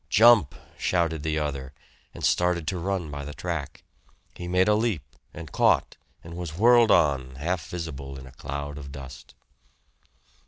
"Jump!" 0.09 0.55
shouted 0.79 1.21
the 1.21 1.37
other, 1.37 1.73
and 2.11 2.25
started 2.25 2.67
to 2.67 2.79
run 2.79 3.11
by 3.11 3.23
the 3.23 3.35
track. 3.35 3.83
He 4.33 4.47
made 4.47 4.67
a 4.67 4.73
leap, 4.73 5.03
and 5.31 5.51
caught, 5.51 5.95
and 6.23 6.33
was 6.35 6.57
whirled 6.57 6.89
on, 6.89 7.35
half 7.35 7.67
visible 7.69 8.17
in 8.17 8.25
a 8.25 8.31
cloud 8.31 8.79
of 8.79 8.91
dust. 8.91 9.35